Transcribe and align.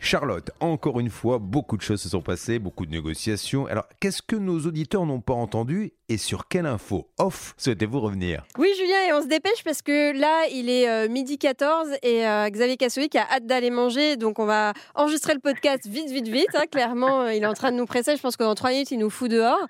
Charlotte, 0.00 0.50
encore 0.60 1.00
une 1.00 1.10
fois, 1.10 1.38
beaucoup 1.38 1.76
de 1.76 1.82
choses 1.82 2.00
se 2.00 2.08
sont 2.08 2.22
passées, 2.22 2.58
beaucoup 2.58 2.86
de 2.86 2.90
négociations. 2.90 3.66
Alors, 3.66 3.84
qu'est-ce 4.00 4.22
que 4.22 4.36
nos 4.36 4.60
auditeurs 4.60 5.06
n'ont 5.06 5.20
pas 5.20 5.34
entendu 5.34 5.92
et 6.08 6.16
sur 6.16 6.48
quelle 6.48 6.64
info 6.64 7.08
off 7.18 7.54
souhaitez-vous 7.58 8.00
revenir? 8.00 8.44
Oui, 8.56 8.68
Julien, 8.78 9.08
et 9.08 9.12
on 9.12 9.22
se 9.22 9.26
dépêche 9.26 9.62
parce 9.64 9.82
que 9.82 10.18
là, 10.18 10.46
il 10.50 10.70
est 10.70 10.88
euh, 10.88 11.08
midi 11.08 11.36
14 11.36 11.90
et 12.02 12.26
euh, 12.26 12.48
Xavier 12.48 12.76
Cassoui 12.76 13.08
qui 13.08 13.18
a 13.18 13.26
hâte 13.30 13.46
d'aller 13.46 13.70
manger. 13.70 14.16
Donc, 14.16 14.38
on 14.38 14.46
va 14.46 14.72
enregistrer 14.94 15.34
le 15.34 15.40
podcast 15.40 15.86
vite, 15.86 16.10
vite, 16.10 16.28
vite. 16.28 16.48
Hein. 16.54 16.64
Clairement, 16.70 17.22
euh, 17.22 17.34
il 17.34 17.42
est 17.42 17.46
en 17.46 17.54
train 17.54 17.72
de 17.72 17.76
nous 17.76 17.86
presser. 17.86 18.16
Je 18.16 18.22
pense 18.22 18.36
que 18.36 18.44
dans 18.44 18.54
trois 18.54 18.70
minutes, 18.70 18.90
il 18.90 18.98
nous 18.98 19.10
fout 19.10 19.30
dehors. 19.30 19.66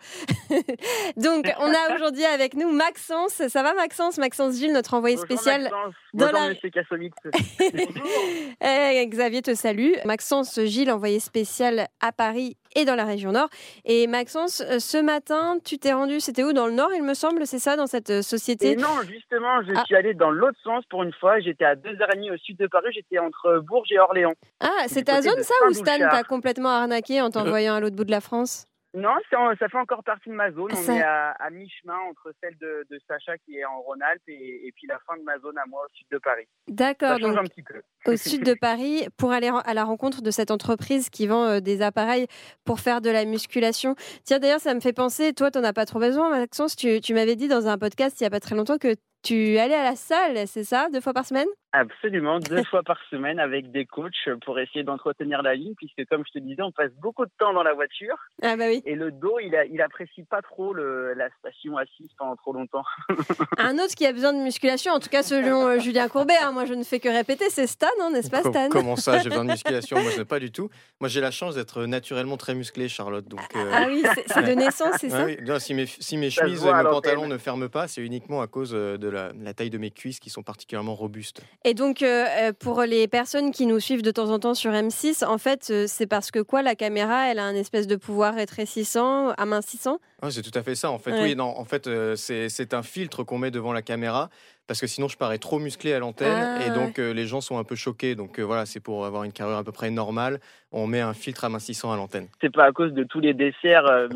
donc, 1.17 1.53
on 1.59 1.73
a 1.73 1.95
aujourd'hui 1.95 2.25
avec 2.25 2.55
nous 2.55 2.71
Maxence. 2.71 3.43
Ça 3.49 3.63
va, 3.63 3.75
Maxence? 3.75 4.19
Maxence 4.19 4.57
Gilles, 4.57 4.73
notre 4.73 4.95
envoyé 4.95 5.17
spécial. 5.17 5.63
Maxence. 5.63 5.95
Bonjour, 6.15 6.33
la... 6.33 6.49
monsieur. 6.51 6.71
Eh, 8.61 9.07
Xavier 9.07 9.43
te 9.43 9.55
salue. 9.55 9.93
Maxence 10.19 10.59
Gilles, 10.65 10.91
envoyé 10.91 11.21
spécial 11.21 11.87
à 12.01 12.11
Paris 12.11 12.57
et 12.75 12.85
dans 12.85 12.97
la 12.97 13.05
région 13.05 13.31
Nord. 13.31 13.49
Et 13.85 14.09
Maxence, 14.09 14.65
ce 14.81 15.01
matin, 15.01 15.59
tu 15.65 15.79
t'es 15.79 15.93
rendu, 15.93 16.19
c'était 16.19 16.43
où 16.43 16.53
Dans 16.53 16.67
le 16.67 16.73
Nord, 16.73 16.91
il 16.93 17.05
me 17.05 17.15
semble, 17.15 17.47
c'est 17.47 17.61
ça, 17.61 17.77
dans 17.77 17.87
cette 17.87 18.23
société? 18.23 18.73
Et 18.73 18.77
Non, 18.77 19.01
justement, 19.09 19.63
je 19.63 19.75
ah. 19.77 19.85
suis 19.85 19.95
allé 19.95 20.15
dans 20.15 20.33
l'autre 20.33 20.59
sens 20.65 20.85
pour 20.91 21.05
une 21.05 21.13
fois. 21.13 21.39
J'étais 21.39 21.65
à 21.65 21.77
deux 21.77 21.91
heures 22.03 22.13
et 22.13 22.17
demie 22.17 22.33
au 22.33 22.37
sud 22.37 22.57
de 22.59 22.67
Paris, 22.67 22.89
j'étais 22.93 23.21
entre 23.21 23.61
Bourges 23.61 23.93
et 23.93 24.01
Orléans. 24.01 24.35
Ah, 24.59 24.87
c'est 24.89 25.05
ta 25.05 25.23
zone, 25.23 25.41
ça, 25.45 25.55
ou 25.69 25.73
Stan 25.73 25.99
t'a 26.11 26.25
complètement 26.25 26.71
arnaqué 26.71 27.23
en 27.23 27.31
t'envoyant 27.31 27.77
à 27.77 27.81
l'autre 27.81 27.95
bout 27.95 28.05
de 28.05 28.11
la 28.11 28.21
France? 28.21 28.67
Non, 28.99 29.15
ça 29.59 29.69
fait 29.69 29.79
encore 29.79 30.03
partie 30.03 30.29
de 30.29 30.35
ma 30.35 30.51
zone. 30.51 30.73
On 30.73 30.93
est 30.93 31.03
à, 31.03 31.51
mi-chemin 31.51 31.97
entre 32.11 32.33
celle 32.43 32.57
de, 32.59 32.87
Sacha 33.07 33.39
qui 33.39 33.59
est 33.59 33.65
en 33.65 33.81
Rhône-Alpes 33.81 34.23
et, 34.29 34.73
puis 34.75 34.87
la 34.87 34.99
fin 35.07 35.17
de 35.17 35.23
ma 35.23 35.39
zone 35.39 35.57
à 35.59 35.67
moi 35.67 35.83
au 35.85 35.95
sud 35.95 36.07
de 36.11 36.19
Paris. 36.19 36.47
D'accord. 36.69 37.19
Donc, 37.19 37.37
un 37.37 37.45
petit 37.45 37.63
peu. 37.63 37.81
au 38.07 38.17
sud 38.17 38.45
de 38.45 38.55
Paris, 38.55 39.09
pour 39.17 39.33
aller 39.33 39.51
à 39.65 39.75
la 39.75 39.85
rencontre 39.85 40.23
de 40.23 40.31
cette 40.31 40.51
entreprise 40.51 41.11
qui 41.11 41.27
vend 41.27 41.45
euh, 41.45 41.61
des 41.61 41.83
appareils 41.83 42.27
pour 42.65 42.81
faire 42.81 43.01
de 43.01 43.11
la 43.11 43.25
musculation. 43.25 43.95
Tiens, 44.25 44.39
d'ailleurs, 44.39 44.61
ça 44.61 44.75
me 44.75 44.81
fait 44.81 44.93
penser, 44.93 45.33
toi, 45.33 45.51
tu 45.51 45.59
n'en 45.59 45.65
as 45.65 45.73
pas 45.73 45.87
trop 45.87 45.99
besoin, 45.99 46.31
Maxence. 46.31 46.77
Tu, 46.77 47.01
tu 47.01 47.15
m'avais 47.15 47.37
dit 47.37 47.49
dans 47.49 47.69
un 47.69 47.79
podcast 47.79 48.21
il 48.21 48.25
n'y 48.25 48.29
a 48.29 48.31
pas 48.31 48.41
très 48.41 48.57
longtemps 48.57 48.79
que 48.79 48.95
tu 49.23 49.59
allais 49.59 49.75
à 49.75 49.85
la 49.85 49.97
salle, 49.97 50.47
c'est 50.47 50.65
ça, 50.65 50.89
deux 50.93 51.01
fois 51.01 51.13
par 51.13 51.27
semaine? 51.27 51.49
Absolument, 51.73 52.39
deux 52.39 52.65
fois 52.65 52.83
par 52.83 52.99
semaine 53.11 53.39
avec 53.39 53.71
des 53.71 53.85
coachs 53.85 54.29
pour 54.43 54.59
essayer 54.59 54.85
d'entretenir 54.85 55.43
la 55.43 55.55
ligne, 55.55 55.75
puisque 55.77 56.09
comme 56.09 56.25
je 56.27 56.39
te 56.39 56.43
disais, 56.43 56.63
on 56.63 56.73
passe 56.73 56.93
beaucoup 57.01 57.27
de 57.27 57.31
temps 57.39 57.53
dans 57.53 57.63
la 57.63 57.75
voiture. 57.75 58.17
Ah 58.43 58.57
bah 58.57 58.65
oui. 58.69 58.83
Et 58.87 58.95
le 58.95 59.13
dos, 59.13 59.39
il, 59.39 59.55
a, 59.55 59.67
il 59.67 59.83
apprécie 59.83 60.23
pas 60.23 60.41
trop 60.41 60.73
le, 60.73 61.13
la 61.13 61.29
station 61.39 61.77
assise 61.77 62.09
pendant 62.19 62.37
trop 62.37 62.55
longtemps. 62.55 62.85
Un 63.59 63.75
autre 63.75 63.95
qui 63.95 64.07
a 64.07 64.13
besoin 64.13 64.33
de 64.33 64.39
musculation, 64.39 64.93
en 64.93 64.99
tout 64.99 65.11
cas 65.11 65.23
selon 65.23 65.67
euh, 65.67 65.79
Julien 65.79 66.09
Courbet, 66.09 66.35
hein, 66.43 66.53
moi 66.53 66.65
je 66.65 66.73
ne 66.73 66.85
fais 66.85 67.01
que 67.01 67.09
répéter, 67.11 67.51
c'est 67.51 67.67
Stan, 67.67 67.87
hein, 68.01 68.11
n'est-ce 68.13 68.31
pas 68.31 68.41
Stan? 68.41 68.69
Comment 68.71 68.97
ça, 68.97 69.19
j'ai 69.19 69.29
besoin 69.29 69.45
de 69.45 69.51
musculation? 69.53 70.01
Moi 70.01 70.11
je 70.13 70.19
n'ai 70.19 70.25
pas 70.25 70.41
du 70.41 70.51
tout. 70.51 70.71
Moi 71.01 71.09
j'ai 71.11 71.21
la 71.21 71.31
chance 71.31 71.55
d'être 71.55 71.85
naturellement 71.85 72.39
très 72.39 72.55
musclé, 72.55 72.89
Charlotte. 72.89 73.29
Donc, 73.29 73.41
euh, 73.57 73.71
Ah 73.75 73.85
oui, 73.89 74.03
c'est 74.27 74.43
de 74.43 74.53
naissance, 74.53 74.95
c'est 75.01 75.11
ça? 75.11 75.27
oui. 75.27 75.37
Si 75.61 75.75
mes, 75.75 75.87
si 75.87 76.17
mes 76.17 76.31
chemises 76.31 76.65
et 76.65 76.73
mes 76.73 76.83
pantalons 76.85 77.27
ne 77.27 77.37
ferment 77.37 77.69
pas, 77.69 77.89
c'est 77.89 78.01
uniquement 78.01 78.41
à 78.41 78.47
cause 78.47 78.71
euh, 78.75 78.97
de 78.97 79.09
la, 79.09 79.33
la, 79.39 79.53
taille 79.53 79.71
de 79.71 79.79
mes 79.79 79.91
cuisses 79.91 80.21
qui 80.21 80.31
sont 80.31 80.43
particulièrement 80.43 80.95
robustes. 80.95 81.43
Et 81.65 81.75
donc, 81.75 82.03
euh, 82.03 82.53
pour 82.59 82.83
les 82.83 83.09
personnes 83.09 83.51
qui 83.51 83.67
nous 83.67 83.81
suivent 83.81 84.03
de 84.03 84.13
temps 84.13 84.31
en 84.31 84.39
temps 84.39 84.55
sur 84.55 84.71
M6, 84.71 85.25
en 85.25 85.39
fait, 85.39 85.69
euh, 85.71 85.87
c'est 85.89 86.07
parce 86.07 86.31
que 86.31 86.39
quoi 86.39 86.63
La 86.63 86.77
caméra, 86.77 87.27
elle 87.31 87.41
a 87.41 87.45
un 87.45 87.55
espèce 87.55 87.89
de 87.89 87.97
pouvoir 87.97 88.35
rétrécissant, 88.35 89.31
amincissant? 89.31 89.99
Ah, 90.23 90.31
C'est 90.31 90.43
tout 90.43 90.57
à 90.57 90.63
fait 90.63 90.77
ça. 90.77 90.91
En 90.91 90.99
fait, 90.99 91.21
oui, 91.21 91.35
non, 91.35 91.59
en 91.59 91.65
fait, 91.65 91.89
euh, 91.89 92.15
c'est 92.17 92.75
un 92.75 92.83
filtre 92.83 93.25
qu'on 93.25 93.39
met 93.39 93.51
devant 93.51 93.73
la 93.73 93.83
caméra 93.83 94.31
parce 94.69 94.81
que 94.81 94.87
sinon 94.87 95.09
je 95.09 95.17
parais 95.17 95.39
trop 95.39 95.59
musclé 95.59 95.93
à 95.93 95.99
l'antenne 95.99 96.61
et 96.61 96.67
ah, 96.69 96.71
donc 96.71 96.99
les 96.99 97.27
gens 97.27 97.41
sont 97.41 97.59
un 97.59 97.65
peu 97.65 97.75
choqués. 97.75 98.15
Donc 98.15 98.39
voilà, 98.39 98.67
c'est 98.67 98.81
pour 98.81 99.05
avoir 99.05 99.25
une 99.25 99.33
carrière 99.33 99.59
à 99.59 99.65
peu 99.65 99.73
près 99.73 99.91
normale 99.91 100.39
on 100.71 100.87
met 100.87 101.01
un 101.01 101.15
filtre 101.15 101.45
amincissant 101.45 101.93
à 101.93 101.97
l'antenne. 101.97 102.29
C'est 102.41 102.53
pas 102.53 102.65
à 102.65 102.73
cause 102.73 102.93
de 102.93 103.03
tous 103.03 103.21
les 103.21 103.33
desserts 103.33 103.87
euh, 103.87 104.09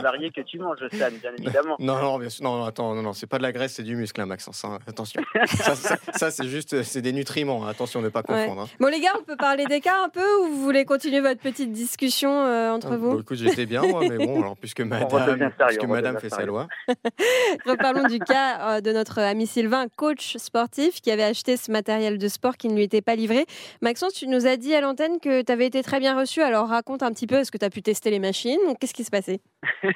variés 0.00 0.30
que 0.30 0.40
tu 0.42 0.58
manges, 0.58 0.78
Stan, 0.92 1.08
bien 1.10 1.32
évidemment. 1.36 1.76
non, 1.80 2.00
non, 2.00 2.18
bien 2.18 2.28
sûr, 2.28 2.44
non, 2.44 2.64
attends, 2.64 2.94
non, 2.94 3.02
non, 3.02 3.12
c'est 3.12 3.26
pas 3.26 3.38
de 3.38 3.42
la 3.42 3.50
graisse, 3.50 3.74
c'est 3.74 3.82
du 3.82 3.96
muscle, 3.96 4.20
hein, 4.20 4.26
Maxence. 4.26 4.64
Hein, 4.64 4.78
attention. 4.86 5.20
ça, 6.14 6.30
c'est 6.30 6.46
juste, 6.46 6.82
c'est 6.84 7.02
des 7.02 7.12
nutriments. 7.12 7.64
Hein, 7.64 7.70
attention, 7.70 8.00
ne 8.00 8.10
pas 8.10 8.22
confondre. 8.22 8.62
Hein. 8.62 8.68
Bon, 8.78 8.86
les 8.86 9.00
gars, 9.00 9.12
on 9.18 9.24
peut 9.24 9.36
parler 9.36 9.64
des 9.66 9.80
cas 9.80 10.04
un 10.04 10.08
peu 10.08 10.24
ou 10.42 10.50
vous 10.50 10.62
voulez 10.62 10.84
continuer 10.84 11.20
votre 11.20 11.40
petite 11.40 11.72
discussion 11.72 12.30
euh, 12.30 12.70
entre 12.70 12.96
vous? 12.96 13.14
bon, 13.14 13.20
Écoute, 13.20 13.38
j'étais 13.38 13.66
bien, 13.66 13.82
moi, 13.82 14.02
mais 14.08 14.24
bon, 14.24 14.40
alors, 14.40 14.56
puisque 14.56 14.82
Madame, 14.82 15.50
puisque 15.66 15.84
Madame 15.84 16.20
fait 16.20 16.30
sa 16.30 16.44
loi. 16.44 16.68
Reparlons 17.66 18.06
du 18.06 18.20
cas 18.20 18.76
euh, 18.76 18.80
de 18.80 18.92
notre 18.92 19.18
ami 19.18 19.48
Sylvain, 19.48 19.87
coach 19.96 20.36
sportif, 20.36 21.00
qui 21.00 21.10
avait 21.10 21.24
acheté 21.24 21.56
ce 21.56 21.70
matériel 21.70 22.18
de 22.18 22.28
sport 22.28 22.56
qui 22.56 22.68
ne 22.68 22.74
lui 22.74 22.82
était 22.82 23.02
pas 23.02 23.16
livré. 23.16 23.46
Maxence, 23.82 24.14
tu 24.14 24.26
nous 24.26 24.46
as 24.46 24.56
dit 24.56 24.74
à 24.74 24.80
l'antenne 24.80 25.20
que 25.20 25.42
tu 25.42 25.52
avais 25.52 25.66
été 25.66 25.82
très 25.82 26.00
bien 26.00 26.18
reçu. 26.18 26.40
Alors 26.40 26.68
raconte 26.68 27.02
un 27.02 27.12
petit 27.12 27.26
peu, 27.26 27.36
est-ce 27.36 27.50
que 27.50 27.58
tu 27.58 27.64
as 27.64 27.70
pu 27.70 27.82
tester 27.82 28.10
les 28.10 28.18
machines 28.18 28.58
Qu'est-ce 28.80 28.94
qui 28.94 29.04
se 29.04 29.10
passait 29.10 29.40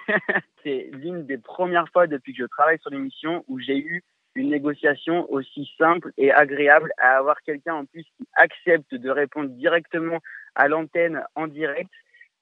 C'est 0.64 0.91
l'une 0.92 1.26
des 1.26 1.38
premières 1.38 1.88
fois 1.92 2.06
depuis 2.06 2.32
que 2.32 2.42
je 2.42 2.47
travaille 2.47 2.78
sur 2.80 2.91
l'émission 2.91 3.44
où 3.48 3.58
j'ai 3.58 3.78
eu 3.78 4.03
une 4.34 4.50
négociation 4.50 5.30
aussi 5.30 5.70
simple 5.78 6.12
et 6.16 6.32
agréable 6.32 6.91
à 6.98 7.19
avoir 7.19 7.41
quelqu'un 7.42 7.74
en 7.74 7.84
plus 7.84 8.04
qui 8.16 8.26
accepte 8.34 8.94
de 8.94 9.10
répondre 9.10 9.50
directement 9.50 10.19
à 10.54 10.69
l'antenne 10.69 11.22
en 11.34 11.47
direct 11.47 11.91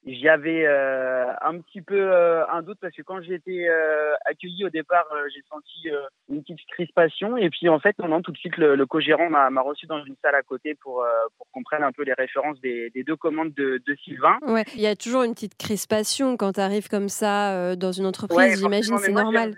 j'avais 0.05 0.65
euh, 0.65 1.27
un 1.41 1.59
petit 1.59 1.81
peu 1.81 2.11
euh, 2.11 2.43
un 2.47 2.63
doute 2.63 2.79
parce 2.81 2.95
que 2.95 3.03
quand 3.03 3.21
j'ai 3.21 3.35
été 3.35 3.69
euh, 3.69 4.13
accueilli 4.25 4.65
au 4.65 4.69
départ, 4.69 5.05
j'ai 5.33 5.43
senti 5.47 5.89
une 6.29 6.41
petite 6.41 6.65
crispation. 6.71 7.37
Et 7.37 7.49
puis 7.49 7.69
en 7.69 7.79
fait, 7.79 7.97
non, 7.99 8.21
tout 8.21 8.31
de 8.31 8.37
suite, 8.37 8.57
le, 8.57 8.85
co-gérant 8.85 9.29
m'a 9.29 9.61
reçu 9.61 9.85
dans 9.85 10.03
une 10.03 10.15
salle 10.21 10.35
à 10.35 10.41
côté 10.41 10.75
pour, 10.75 11.05
pour 11.37 11.47
qu'on 11.51 11.63
prenne 11.63 11.83
un 11.83 11.91
peu 11.91 12.03
les 12.03 12.13
références 12.13 12.59
des, 12.61 12.89
des 12.89 13.03
deux 13.03 13.15
commandes 13.15 13.53
de, 13.53 13.81
de, 13.85 13.95
Sylvain. 14.03 14.37
Ouais, 14.41 14.63
il 14.75 14.81
y 14.81 14.87
a 14.87 14.95
toujours 14.95 15.23
une 15.23 15.33
petite 15.33 15.57
crispation 15.57 16.35
quand 16.35 16.53
tu 16.53 16.59
arrives 16.59 16.89
comme 16.89 17.09
ça 17.09 17.75
dans 17.75 17.91
une 17.91 18.05
entreprise, 18.05 18.59
j'imagine, 18.59 18.97
c'est 18.97 19.11
normal. 19.11 19.53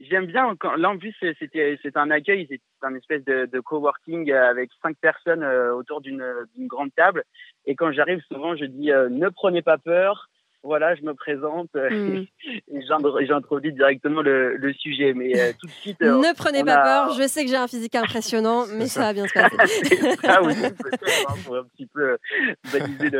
J'aime 0.00 0.26
bien, 0.26 0.56
quand, 0.58 0.76
là 0.76 0.90
en 0.90 0.98
plus, 0.98 1.14
c'était 1.38 1.76
un 1.94 2.10
accueil, 2.10 2.46
c'est 2.48 2.60
un 2.82 2.94
espèce 2.94 3.24
de, 3.24 3.46
de 3.46 3.60
coworking 3.60 4.32
avec 4.32 4.70
cinq 4.82 4.96
personnes 4.96 5.44
autour 5.44 6.00
d'une 6.00 6.24
grande 6.60 6.94
table. 6.94 7.24
Et 7.66 7.74
quand 7.74 7.92
j'arrive, 7.92 8.20
souvent, 8.32 8.56
je 8.56 8.64
dis 8.64 8.88
ne 8.88 9.28
prenez 9.28 9.62
pas 9.62 9.78
peur. 9.78 10.28
Voilà, 10.62 10.94
je 10.94 11.02
me 11.02 11.14
présente 11.14 11.70
euh, 11.74 11.90
mm. 11.90 12.26
et 12.68 13.26
j'introduis 13.26 13.72
directement 13.72 14.20
le, 14.20 14.72
sujet. 14.78 15.14
Mais 15.14 15.38
euh, 15.38 15.52
tout 15.58 15.66
de 15.66 15.72
suite. 15.72 16.02
Euh, 16.02 16.18
ne 16.18 16.34
prenez 16.36 16.62
pas 16.64 16.82
peur, 16.82 17.14
je 17.14 17.26
sais 17.26 17.44
que 17.44 17.50
j'ai 17.50 17.56
un 17.56 17.68
physique 17.68 17.94
impressionnant, 17.94 18.66
mais 18.74 18.86
ça 18.86 19.00
va 19.00 19.12
bien 19.14 19.26
se 19.26 19.32
passer. 19.32 20.18
ah 20.24 20.40
oui, 20.42 20.52
hein, 20.62 21.34
pour 21.44 21.56
un 21.56 21.64
petit 21.64 21.86
peu 21.86 22.18
baliser 22.72 23.10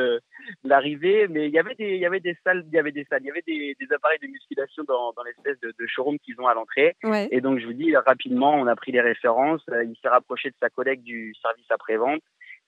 l'arrivée. 0.65 1.27
Mais 1.28 1.47
il 1.47 1.53
y 1.53 1.59
avait 1.59 1.75
des, 1.75 1.94
il 1.94 2.00
y 2.00 2.06
avait 2.06 2.21
des 2.21 2.37
salles, 2.44 2.65
il 2.66 2.75
y 2.75 2.78
avait 2.78 2.93
des 2.93 3.05
salles, 3.05 3.22
il 3.22 3.27
y 3.27 3.31
avait 3.31 3.43
des, 3.47 3.94
appareils 3.94 4.19
de 4.22 4.28
musculation 4.28 4.84
dans, 4.84 5.12
dans 5.12 5.22
l'espèce 5.22 5.59
de, 5.61 5.87
showroom 5.87 6.19
qu'ils 6.19 6.41
ont 6.41 6.47
à 6.47 6.55
l'entrée. 6.55 6.97
Et 7.31 7.41
donc, 7.41 7.59
je 7.59 7.66
vous 7.66 7.72
dis, 7.72 7.94
rapidement, 7.97 8.55
on 8.55 8.66
a 8.66 8.77
pris 8.77 8.93
les 8.93 9.00
références. 9.00 9.62
Il 9.69 9.94
s'est 10.00 10.09
rapproché 10.09 10.50
de 10.50 10.56
sa 10.60 10.71
collègue 10.71 11.03
du 11.03 11.34
service 11.43 11.71
après-vente. 11.71 12.22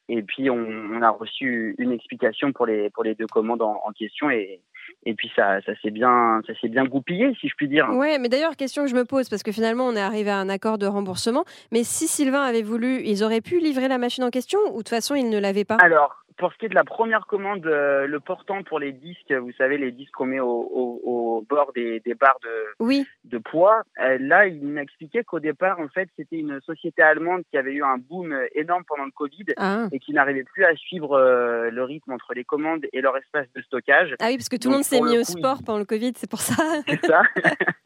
Et 0.09 0.23
puis, 0.23 0.51
on, 0.51 1.01
a 1.01 1.11
reçu 1.11 1.75
une 1.79 1.93
explication 1.93 2.53
pour 2.53 2.67
les, 2.67 2.91
pour 2.91 3.05
les 3.05 3.15
deux 3.15 3.27
commandes 3.27 3.63
en, 3.63 3.93
question. 3.97 4.31
Et, 4.31 4.61
et 5.07 5.15
puis, 5.15 5.31
ça, 5.35 5.61
ça 5.63 5.73
s'est 5.81 5.91
bien, 5.91 6.43
ça 6.47 6.53
bien 6.69 6.85
goupillé, 6.85 7.35
si 7.41 7.49
je 7.49 7.55
puis 7.55 7.69
dire. 7.69 7.89
Oui, 7.91 8.19
mais 8.21 8.29
d'ailleurs, 8.29 8.57
question 8.57 8.83
que 8.83 8.91
je 8.91 8.97
me 8.97 9.05
pose, 9.05 9.29
parce 9.29 9.43
que 9.43 9.53
finalement, 9.53 9.87
on 9.87 9.95
est 9.95 10.01
arrivé 10.01 10.31
à 10.31 10.39
un 10.39 10.49
accord 10.49 10.79
de 10.79 10.87
remboursement. 10.87 11.45
Mais 11.71 11.85
si 11.85 12.09
Sylvain 12.09 12.43
avait 12.43 12.63
voulu, 12.63 13.03
ils 13.05 13.23
auraient 13.23 13.41
pu 13.41 13.61
livrer 13.61 13.89
la 13.89 13.99
machine 13.99 14.25
en 14.25 14.31
question 14.31 14.59
ou 14.67 14.71
de 14.71 14.77
toute 14.79 14.89
façon, 14.89 15.15
ils 15.15 15.31
ne 15.31 15.39
l'avaient 15.39 15.65
pas? 15.65 15.77
Alors, 15.81 16.22
pour 16.37 16.53
ce 16.53 16.59
qui 16.59 16.67
est 16.67 16.69
de 16.69 16.75
la 16.75 16.85
première 16.85 17.27
commande, 17.27 17.67
euh, 17.67 18.07
le 18.07 18.21
portant 18.21 18.63
pour 18.63 18.79
les 18.79 18.93
disques, 18.93 19.33
vous 19.33 19.53
savez, 19.53 19.79
les 19.79 19.93
disques 19.93 20.13
qu'on 20.13 20.27
met 20.27 20.41
au, 20.41 21.45
bord 21.49 21.73
des, 21.75 22.01
barres 22.19 22.39
de, 22.43 23.05
de 23.25 23.39
poids, 23.39 23.83
euh, 24.01 24.19
là, 24.21 24.47
il 24.47 24.67
m'expliquait 24.67 25.25
qu'au 25.25 25.41
départ, 25.41 25.81
en 25.81 25.89
fait, 25.89 26.09
c'était 26.17 26.39
une 26.39 26.61
société 26.61 27.03
allemande 27.03 27.43
qui 27.51 27.57
avait 27.57 27.73
eu 27.73 27.83
un 27.83 27.99
boom 27.99 28.37
énorme 28.55 28.85
pendant 28.87 29.05
le 29.05 29.11
Covid 29.11 29.47
ah. 29.57 29.87
et 29.93 29.99
qui 29.99 30.13
n'arrivait 30.13 30.45
plus 30.45 30.65
à 30.65 30.75
suivre 30.77 31.13
euh, 31.13 31.71
le 31.71 31.83
rythme 31.85 32.13
entre 32.13 32.35
les 32.35 32.45
commandes 32.45 32.87
et 32.93 33.01
leur 33.01 33.17
espace 33.17 33.47
de 33.55 33.63
stockage. 33.63 34.15
Ah 34.21 34.27
oui, 34.29 34.37
parce 34.37 34.49
que 34.49 34.57
tout 34.57 34.69
le 34.69 34.75
monde 34.75 34.85
s'est 34.85 35.01
mis 35.01 35.19
au 35.19 35.25
sport 35.25 35.63
pendant 35.65 35.79
le 35.79 35.85
Covid, 35.85 36.13
c'est 36.17 36.31
pour 36.31 36.41
ça. 36.41 36.55
C'est 36.89 37.07
ça. 37.07 37.23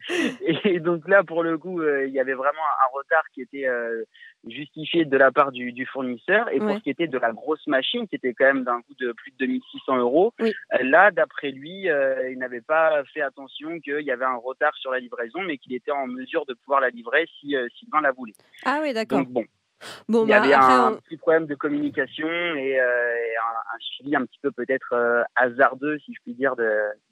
et 0.65 0.81
donc 0.81 1.09
là, 1.09 1.23
pour 1.25 1.43
le 1.43 1.59
coup, 1.59 1.83
il 1.83 2.13
y 2.13 2.21
avait 2.21 2.35
vraiment 2.35 2.63
un 2.85 2.97
retard 2.97 3.25
qui 3.33 3.43
était 3.43 3.67
justifié 4.49 5.05
de 5.05 5.17
la 5.17 5.33
part 5.33 5.53
du, 5.53 5.87
fournisseur. 5.87 6.53
Et 6.53 6.59
pour 6.59 6.73
ce 6.77 6.83
qui 6.83 6.91
était 6.91 7.07
de 7.07 7.19
la 7.19 7.33
grosse 7.33 7.67
machine, 7.67 8.07
qui 8.09 8.17
était 8.17 8.35
quand 8.35 8.46
même 8.47 8.65
d'un 8.65 8.81
coût 8.83 8.95
de 9.01 9.13
plus 9.13 9.33
de 9.33 9.37
2600 9.39 9.97
euros, 9.99 10.33
euh, 10.41 10.51
là, 10.81 11.11
d'après 11.11 11.51
lui, 11.51 11.89
euh, 11.89 12.31
il 12.31 12.39
n'avait 12.39 12.61
pas 12.61 13.03
fait 13.13 13.21
attention 13.21 13.81
qu'il 13.81 14.01
y 14.01 14.11
avait 14.11 14.25
un 14.25 14.37
retard 14.37 14.75
sur 14.77 14.91
la 14.91 15.01
livraison, 15.01 15.41
mais 15.43 15.59
qu'il 15.59 15.75
était 15.75 15.93
en 15.93 16.07
mesure 16.07 16.47
de 16.47 16.55
pouvoir 16.55 16.81
la 16.81 16.91
livrer 16.91 17.27
si 17.41 17.57
euh, 17.57 17.67
Sylvain 17.79 18.01
la 18.01 18.13
voulait. 18.13 18.35
Ah 18.65 18.81
oui, 18.83 18.93
d'accord. 18.93 19.19
Donc 19.19 19.29
bon, 19.29 19.45
Bon, 20.09 20.25
il 20.25 20.29
y 20.29 20.33
bah, 20.33 20.43
avait 20.43 20.55
un 20.55 20.95
petit 20.95 21.17
problème 21.17 21.47
de 21.47 21.55
communication 21.55 22.29
et, 22.29 22.79
un, 22.79 23.79
suivi 23.81 24.17
un 24.17 24.25
petit 24.25 24.39
peu 24.43 24.51
peut-être 24.51 25.25
hasardeux, 25.35 25.99
si 26.05 26.15
je 26.15 26.21
puis 26.23 26.35
dire, 26.35 26.57
de, 26.57 26.67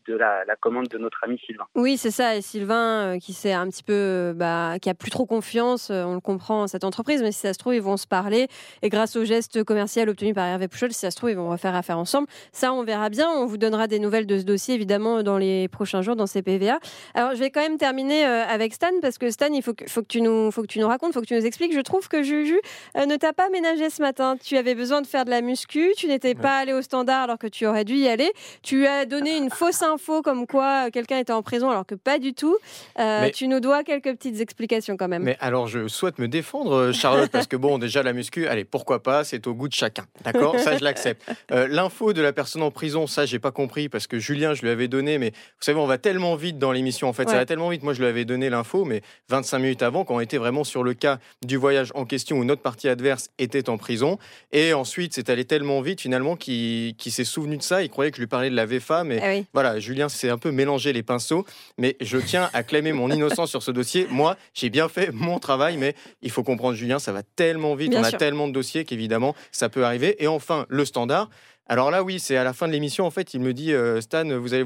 de 0.06 0.14
la, 0.14 0.44
commande 0.60 0.88
de 0.88 0.98
notre 0.98 1.22
ami 1.24 1.38
Sylvain. 1.44 1.66
Oui, 1.74 1.96
c'est 1.96 2.10
ça. 2.10 2.36
Et 2.36 2.42
Sylvain, 2.42 3.18
qui 3.20 3.32
sait 3.32 3.52
un 3.52 3.68
petit 3.68 3.82
peu, 3.82 4.32
bah, 4.34 4.78
qui 4.80 4.88
a 4.88 4.94
plus 4.94 5.10
trop 5.10 5.26
confiance, 5.26 5.90
on 5.90 6.14
le 6.14 6.20
comprend, 6.20 6.66
cette 6.66 6.84
entreprise, 6.84 7.22
mais 7.22 7.32
si 7.32 7.40
ça 7.40 7.52
se 7.52 7.58
trouve, 7.58 7.74
ils 7.74 7.82
vont 7.82 7.96
se 7.96 8.06
parler. 8.06 8.48
Et 8.82 8.88
grâce 8.88 9.16
au 9.16 9.24
geste 9.24 9.62
commercial 9.64 10.08
obtenu 10.08 10.32
par 10.34 10.46
Hervé 10.46 10.68
Pouchol, 10.68 10.92
si 10.92 11.00
ça 11.00 11.10
se 11.10 11.16
trouve, 11.16 11.30
ils 11.30 11.36
vont 11.36 11.50
refaire 11.50 11.74
affaire 11.74 11.98
ensemble. 11.98 12.28
Ça, 12.52 12.72
on 12.72 12.84
verra 12.84 13.10
bien. 13.10 13.28
On 13.30 13.46
vous 13.46 13.58
donnera 13.58 13.86
des 13.86 13.98
nouvelles 13.98 14.26
de 14.26 14.38
ce 14.38 14.44
dossier, 14.44 14.74
évidemment, 14.74 15.22
dans 15.22 15.38
les 15.38 15.68
prochains 15.68 16.02
jours 16.02 16.16
dans 16.16 16.26
ces 16.26 16.42
PVA. 16.42 16.78
Alors, 17.14 17.34
je 17.34 17.40
vais 17.40 17.50
quand 17.50 17.60
même 17.60 17.78
terminer 17.78 18.24
avec 18.24 18.74
Stan, 18.74 18.88
parce 19.00 19.18
que 19.18 19.30
Stan, 19.30 19.52
il 19.52 19.62
faut 19.62 19.74
que, 19.74 19.86
faut 19.88 20.02
que, 20.02 20.08
tu, 20.08 20.20
nous, 20.20 20.50
faut 20.50 20.62
que 20.62 20.68
tu 20.68 20.80
nous 20.80 20.88
racontes, 20.88 21.12
faut 21.12 21.20
que 21.20 21.26
tu 21.26 21.34
nous 21.34 21.46
expliques. 21.46 21.74
Je 21.74 21.80
trouve 21.80 22.08
que 22.08 22.22
Juju 22.22 22.53
euh, 22.96 23.06
ne 23.06 23.16
t'a 23.16 23.32
pas 23.32 23.48
ménagé 23.50 23.90
ce 23.90 24.02
matin. 24.02 24.36
Tu 24.42 24.56
avais 24.56 24.74
besoin 24.74 25.02
de 25.02 25.06
faire 25.06 25.24
de 25.24 25.30
la 25.30 25.40
muscu, 25.40 25.92
tu 25.96 26.06
n'étais 26.06 26.34
pas 26.34 26.58
allé 26.58 26.72
au 26.72 26.82
standard 26.82 27.22
alors 27.22 27.38
que 27.38 27.46
tu 27.46 27.66
aurais 27.66 27.84
dû 27.84 27.94
y 27.94 28.08
aller. 28.08 28.32
Tu 28.62 28.86
as 28.86 29.06
donné 29.06 29.36
une 29.36 29.50
fausse 29.54 29.82
info 29.82 30.22
comme 30.22 30.46
quoi 30.46 30.90
quelqu'un 30.90 31.18
était 31.18 31.32
en 31.32 31.42
prison 31.42 31.70
alors 31.70 31.86
que 31.86 31.94
pas 31.94 32.18
du 32.18 32.34
tout. 32.34 32.56
Euh, 32.98 33.30
tu 33.30 33.48
nous 33.48 33.60
dois 33.60 33.84
quelques 33.84 34.12
petites 34.16 34.40
explications 34.40 34.96
quand 34.96 35.08
même. 35.08 35.22
Mais 35.22 35.36
alors, 35.40 35.66
je 35.66 35.88
souhaite 35.88 36.18
me 36.18 36.28
défendre, 36.28 36.74
euh, 36.74 36.92
Charlotte, 36.92 37.30
parce 37.30 37.46
que 37.46 37.56
bon, 37.56 37.78
déjà 37.78 38.02
la 38.02 38.12
muscu, 38.12 38.46
allez, 38.46 38.64
pourquoi 38.64 39.02
pas, 39.02 39.24
c'est 39.24 39.46
au 39.46 39.54
goût 39.54 39.68
de 39.68 39.74
chacun. 39.74 40.06
D'accord? 40.24 40.58
Ça, 40.58 40.76
je 40.76 40.84
l'accepte. 40.84 41.22
L'info 41.50 42.12
de 42.12 42.22
la 42.22 42.32
personne 42.32 42.62
en 42.62 42.70
prison, 42.70 43.06
ça, 43.06 43.26
j'ai 43.26 43.38
pas 43.38 43.50
compris 43.50 43.88
parce 43.88 44.06
que 44.06 44.18
Julien, 44.18 44.54
je 44.54 44.62
lui 44.62 44.70
avais 44.70 44.88
donné, 44.88 45.18
mais 45.18 45.30
vous 45.30 45.62
savez, 45.62 45.78
on 45.78 45.86
va 45.86 45.98
tellement 45.98 46.36
vite 46.36 46.58
dans 46.58 46.72
l'émission. 46.72 47.08
En 47.08 47.12
fait, 47.12 47.28
ça 47.28 47.36
va 47.36 47.46
tellement 47.46 47.68
vite. 47.68 47.82
Moi, 47.82 47.94
je 47.94 48.00
lui 48.00 48.06
avais 48.06 48.24
donné 48.24 48.50
l'info, 48.50 48.84
mais 48.84 49.02
25 49.28 49.58
minutes 49.58 49.82
avant, 49.82 50.04
quand 50.04 50.16
on 50.16 50.20
était 50.20 50.38
vraiment 50.38 50.64
sur 50.64 50.82
le 50.82 50.94
cas 50.94 51.18
du 51.44 51.56
voyage 51.56 51.90
en 51.94 52.04
question 52.04 52.38
où 52.44 52.46
notre 52.46 52.62
partie 52.62 52.88
adverse 52.88 53.30
était 53.38 53.68
en 53.68 53.78
prison. 53.78 54.18
Et 54.52 54.74
ensuite, 54.74 55.14
c'est 55.14 55.30
allé 55.30 55.44
tellement 55.44 55.80
vite 55.80 56.00
finalement 56.00 56.36
qu'il 56.36 56.94
s'est 56.98 57.24
souvenu 57.24 57.56
de 57.56 57.62
ça. 57.62 57.82
Il 57.82 57.88
croyait 57.88 58.10
que 58.10 58.16
je 58.16 58.22
lui 58.22 58.28
parlais 58.28 58.50
de 58.50 58.54
la 58.54 58.66
VFA. 58.66 59.04
Mais 59.04 59.20
ah 59.22 59.46
voilà, 59.52 59.78
Julien 59.78 60.08
s'est 60.08 60.28
un 60.28 60.38
peu 60.38 60.50
mélangé 60.50 60.92
les 60.92 61.02
pinceaux. 61.02 61.44
Mais 61.78 61.96
je 62.00 62.18
tiens 62.18 62.50
à 62.52 62.62
clamer 62.62 62.92
mon 62.92 63.10
innocence 63.10 63.50
sur 63.50 63.62
ce 63.62 63.70
dossier. 63.70 64.06
Moi, 64.10 64.36
j'ai 64.52 64.70
bien 64.70 64.88
fait 64.88 65.10
mon 65.12 65.38
travail, 65.38 65.76
mais 65.76 65.94
il 66.22 66.30
faut 66.30 66.42
comprendre, 66.42 66.74
Julien, 66.74 66.98
ça 66.98 67.12
va 67.12 67.22
tellement 67.22 67.74
vite. 67.74 67.94
on 67.96 68.04
a 68.04 68.12
tellement 68.12 68.48
de 68.48 68.52
dossiers 68.52 68.84
qu'évidemment, 68.84 69.34
ça 69.52 69.68
peut 69.68 69.84
arriver. 69.84 70.22
Et 70.22 70.26
enfin, 70.26 70.66
le 70.68 70.84
standard. 70.84 71.30
Alors 71.66 71.90
là, 71.90 72.02
oui, 72.02 72.20
c'est 72.20 72.36
à 72.36 72.44
la 72.44 72.52
fin 72.52 72.66
de 72.68 72.72
l'émission. 72.72 73.06
En 73.06 73.10
fait, 73.10 73.32
il 73.32 73.40
me 73.40 73.54
dit 73.54 73.72
euh, 73.72 74.00
Stan, 74.02 74.24
vous 74.38 74.52
allez, 74.52 74.64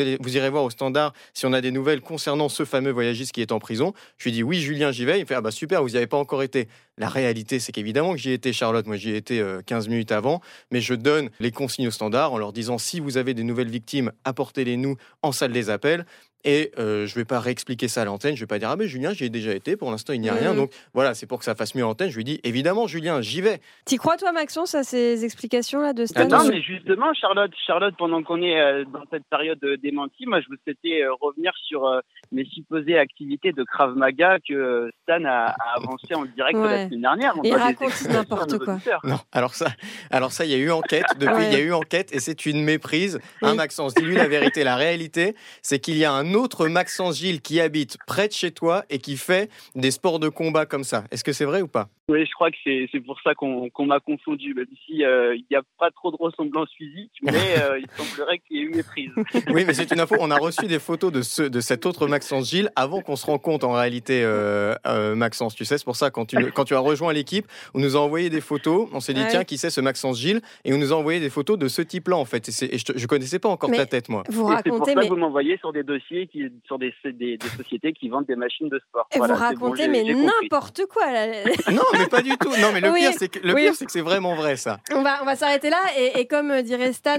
allez, 0.00 0.16
vous 0.20 0.36
irez 0.36 0.50
voir 0.50 0.64
au 0.64 0.70
standard 0.70 1.12
si 1.34 1.46
on 1.46 1.52
a 1.52 1.60
des 1.60 1.70
nouvelles 1.70 2.00
concernant 2.00 2.48
ce 2.48 2.64
fameux 2.64 2.90
voyagiste 2.90 3.30
qui 3.30 3.40
est 3.40 3.52
en 3.52 3.60
prison. 3.60 3.92
Je 4.18 4.24
lui 4.24 4.32
dis 4.32 4.42
oui, 4.42 4.60
Julien, 4.60 4.90
j'y 4.90 5.04
vais. 5.04 5.18
Il 5.18 5.22
me 5.22 5.26
fait 5.26 5.36
ah 5.36 5.40
bah 5.40 5.52
super, 5.52 5.82
vous 5.82 5.90
n'y 5.90 5.96
avez 5.96 6.08
pas 6.08 6.16
encore 6.16 6.42
été. 6.42 6.68
La 6.98 7.08
réalité, 7.08 7.60
c'est 7.60 7.70
qu'évidemment 7.70 8.12
que 8.12 8.18
j'y 8.18 8.32
étais, 8.32 8.52
Charlotte. 8.52 8.86
Moi, 8.86 8.96
j'y 8.96 9.10
ai 9.10 9.16
été 9.16 9.42
15 9.66 9.86
euh, 9.86 9.90
minutes 9.90 10.10
avant, 10.10 10.40
mais 10.72 10.80
je 10.80 10.94
donne 10.94 11.30
les 11.38 11.52
consignes 11.52 11.86
au 11.86 11.92
standard 11.92 12.32
en 12.32 12.38
leur 12.38 12.52
disant 12.52 12.76
si 12.76 12.98
vous 12.98 13.18
avez 13.18 13.34
des 13.34 13.44
nouvelles 13.44 13.70
victimes, 13.70 14.10
apportez-les 14.24 14.76
nous 14.76 14.96
en 15.22 15.30
salle 15.30 15.52
des 15.52 15.70
appels. 15.70 16.06
Et 16.44 16.72
euh, 16.78 17.06
je 17.06 17.12
ne 17.12 17.20
vais 17.20 17.24
pas 17.24 17.38
réexpliquer 17.38 17.88
ça 17.88 18.02
à 18.02 18.04
l'antenne. 18.04 18.34
Je 18.34 18.40
ne 18.40 18.44
vais 18.44 18.48
pas 18.48 18.58
dire 18.58 18.70
Ah, 18.70 18.76
ben 18.76 18.86
Julien, 18.86 19.12
j'y 19.12 19.24
ai 19.24 19.28
déjà 19.28 19.52
été. 19.52 19.76
Pour 19.76 19.90
l'instant, 19.90 20.12
il 20.12 20.20
n'y 20.20 20.28
a 20.28 20.34
rien. 20.34 20.52
Mmh. 20.52 20.56
Donc 20.56 20.70
voilà, 20.92 21.14
c'est 21.14 21.26
pour 21.26 21.38
que 21.38 21.44
ça 21.44 21.54
fasse 21.54 21.74
mieux 21.74 21.82
à 21.82 21.86
l'antenne. 21.86 22.10
Je 22.10 22.16
lui 22.16 22.24
dis 22.24 22.40
Évidemment, 22.42 22.86
Julien, 22.86 23.20
j'y 23.20 23.40
vais. 23.40 23.60
Tu 23.86 23.96
crois, 23.96 24.16
toi, 24.16 24.32
Maxence, 24.32 24.74
à 24.74 24.82
ces 24.82 25.24
explications-là 25.24 25.92
de 25.92 26.04
Stan 26.06 26.26
Non, 26.26 26.44
mais 26.48 26.60
justement, 26.60 27.14
Charlotte, 27.14 27.52
Charlotte 27.66 27.94
pendant 27.96 28.22
qu'on 28.22 28.42
est 28.42 28.60
euh, 28.60 28.84
dans 28.92 29.04
cette 29.10 29.24
période 29.26 29.60
démentie, 29.82 30.26
moi, 30.26 30.40
je 30.40 30.48
vous 30.48 30.56
souhaitais 30.64 31.02
euh, 31.02 31.12
revenir 31.20 31.52
sur 31.64 31.88
mes 32.32 32.44
supposées 32.46 32.98
activités 32.98 33.52
de 33.52 33.62
Krav 33.62 33.94
Maga 33.94 34.38
que 34.46 34.90
Stan 35.02 35.24
a, 35.24 35.54
avancé 35.76 36.14
en 36.14 36.24
direct 36.24 36.58
la 36.58 36.86
semaine 36.86 37.00
dernière. 37.00 37.34
Il 37.44 37.54
raconte 37.54 38.08
n'importe 38.08 38.58
quoi. 38.58 38.78
Non, 39.04 39.18
alors 39.30 39.54
ça, 39.54 39.68
alors 40.10 40.32
ça, 40.32 40.44
il 40.44 40.50
y 40.50 40.54
a 40.54 40.58
eu 40.58 40.70
enquête. 40.70 41.06
Depuis, 41.18 41.44
il 41.44 41.52
y 41.52 41.56
a 41.56 41.60
eu 41.60 41.72
enquête 41.72 42.12
et 42.12 42.18
c'est 42.18 42.46
une 42.46 42.62
méprise. 42.62 43.20
Hein, 43.42 43.54
Maxence, 43.54 43.94
dis-lui 43.94 44.16
la 44.16 44.28
vérité. 44.28 44.64
La 44.64 44.76
réalité, 44.76 45.34
c'est 45.62 45.78
qu'il 45.78 45.96
y 45.96 46.04
a 46.04 46.12
un 46.12 46.31
autre 46.34 46.68
Maxence 46.68 47.18
Gilles 47.18 47.40
qui 47.40 47.60
habite 47.60 47.96
près 48.06 48.28
de 48.28 48.32
chez 48.32 48.50
toi 48.50 48.84
et 48.90 48.98
qui 48.98 49.16
fait 49.16 49.50
des 49.74 49.90
sports 49.90 50.18
de 50.18 50.28
combat 50.28 50.66
comme 50.66 50.84
ça. 50.84 51.04
Est-ce 51.10 51.24
que 51.24 51.32
c'est 51.32 51.44
vrai 51.44 51.62
ou 51.62 51.68
pas? 51.68 51.88
Oui, 52.08 52.26
je 52.26 52.32
crois 52.32 52.50
que 52.50 52.56
c'est 52.64 53.00
pour 53.00 53.18
ça 53.22 53.34
qu'on 53.34 53.70
m'a 53.86 54.00
confondu. 54.00 54.54
Même 54.54 54.66
si 54.86 55.04
euh, 55.04 55.34
il 55.36 55.44
n'y 55.50 55.56
a 55.56 55.62
pas 55.78 55.90
trop 55.90 56.10
de 56.10 56.16
ressemblance 56.18 56.68
physique, 56.76 57.12
mais 57.22 57.32
euh, 57.58 57.78
il 57.78 57.86
semblerait 57.96 58.38
qu'il 58.40 58.56
y 58.56 58.60
ait 58.60 58.64
eu 58.64 58.70
méprise. 58.70 59.12
oui, 59.48 59.64
mais 59.64 59.72
c'est 59.72 59.90
une 59.90 60.00
info. 60.00 60.16
On 60.20 60.30
a 60.30 60.36
reçu 60.36 60.66
des 60.66 60.78
photos 60.78 61.12
de, 61.12 61.22
ce, 61.22 61.42
de 61.42 61.60
cet 61.60 61.86
autre 61.86 62.08
Maxence 62.08 62.50
Gilles 62.50 62.70
avant 62.76 63.00
qu'on 63.00 63.16
se 63.16 63.24
rende 63.24 63.40
compte 63.40 63.64
en 63.64 63.72
réalité, 63.72 64.22
euh, 64.24 64.74
Maxence. 65.14 65.54
Tu 65.54 65.64
sais, 65.64 65.78
c'est 65.78 65.84
pour 65.84 65.96
ça 65.96 66.10
quand 66.10 66.26
tu, 66.26 66.36
quand 66.52 66.64
tu 66.64 66.74
as 66.74 66.80
rejoint 66.80 67.12
l'équipe, 67.12 67.46
on 67.74 67.78
nous 67.78 67.96
a 67.96 68.00
envoyé 68.00 68.30
des 68.30 68.40
photos. 68.40 68.88
On 68.92 69.00
s'est 69.00 69.14
dit, 69.14 69.22
tiens, 69.30 69.44
qui 69.44 69.56
c'est 69.56 69.70
ce 69.70 69.80
Maxence 69.80 70.18
Gilles? 70.18 70.40
Et 70.64 70.74
on 70.74 70.78
nous 70.78 70.92
a 70.92 70.96
envoyé 70.96 71.20
des 71.20 71.30
photos 71.30 71.58
de 71.58 71.68
ce 71.68 71.82
type-là, 71.82 72.16
en 72.16 72.24
fait. 72.24 72.48
Et, 72.48 72.78
je 72.78 72.92
ne 72.92 73.06
connaissais 73.06 73.38
pas 73.38 73.48
encore 73.48 73.70
ta 73.70 73.86
tête, 73.86 74.08
moi. 74.08 74.24
Vous 74.28 74.44
racontez, 74.44 74.70
pour 74.70 74.86
ça 74.86 74.94
mais... 74.96 75.08
vous 75.08 75.16
m'envoyez 75.16 75.56
sur 75.58 75.72
des 75.72 75.82
dossiers 75.82 76.21
qui 76.26 76.44
sur 76.66 76.78
des, 76.78 76.92
des, 77.04 77.38
sociétés 77.56 77.92
qui 77.92 78.08
vendent 78.08 78.26
des 78.26 78.36
machines 78.36 78.68
de 78.68 78.80
sport. 78.88 79.08
Et 79.14 79.18
vous 79.18 79.24
racontez, 79.24 79.88
mais 79.88 80.04
n'importe 80.04 80.82
quoi. 80.86 81.06
non, 81.72 81.82
mais 81.98 82.06
pas 82.06 82.22
du 82.22 82.36
tout. 82.38 82.50
Non, 82.60 82.68
mais 82.72 82.80
le 82.80 82.92
pire, 82.92 83.12
c'est 83.16 83.28
que, 83.28 83.38
le 83.46 83.54
pire, 83.54 83.74
c'est 83.74 83.86
que 83.86 83.92
c'est 83.92 84.00
vraiment 84.00 84.34
vrai, 84.34 84.56
ça. 84.56 84.78
On 84.92 85.02
va, 85.02 85.22
on 85.22 85.24
va 85.24 85.36
s'arrêter 85.36 85.70
là. 85.70 85.80
Et, 86.16 86.26
comme 86.26 86.50
euh, 86.50 86.62
dirait 86.62 86.92
Stan, 86.92 87.18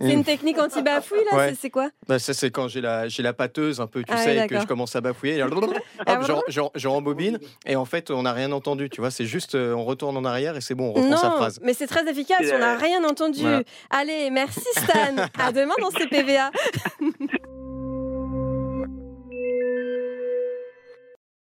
c'est 0.00 0.12
une 0.12 0.24
technique 0.24 0.58
anti-bafouille, 0.58 1.24
là 1.32 1.52
C'est 1.54 1.70
quoi 1.70 1.90
bah, 2.08 2.18
Ça, 2.18 2.34
c'est 2.34 2.50
quand 2.50 2.68
j'ai 2.68 2.80
la, 2.80 3.08
j'ai 3.08 3.22
la 3.22 3.32
pâteuse, 3.32 3.80
un 3.80 3.86
peu, 3.86 4.02
tu 4.02 4.12
ah 4.12 4.18
sais, 4.18 4.46
que 4.46 4.60
je 4.60 4.66
commence 4.66 4.94
à 4.96 5.00
bafouiller. 5.00 5.42
Hop, 5.42 5.52
ah 6.06 6.20
je, 6.48 6.88
rembobine. 6.88 7.38
Et 7.66 7.76
en 7.76 7.84
fait, 7.84 8.10
on 8.10 8.22
n'a 8.22 8.32
rien 8.32 8.52
entendu, 8.52 8.90
tu 8.90 9.00
vois. 9.00 9.10
C'est 9.10 9.26
juste, 9.26 9.54
euh, 9.54 9.74
on 9.74 9.84
retourne 9.84 10.16
en 10.16 10.24
arrière 10.24 10.56
et 10.56 10.60
c'est 10.60 10.74
bon, 10.74 10.90
on 10.90 10.92
reprend 10.92 11.16
sa 11.16 11.30
phrase. 11.30 11.60
mais 11.62 11.74
c'est 11.74 11.86
très 11.86 12.08
efficace. 12.08 12.46
On 12.52 12.58
n'a 12.58 12.76
rien 12.76 13.04
entendu. 13.04 13.44
Allez, 13.90 14.30
merci 14.30 14.60
Stan. 14.76 15.16
à 15.38 15.52
demain 15.52 15.74
dans 15.80 15.90
CPVA. 15.90 16.50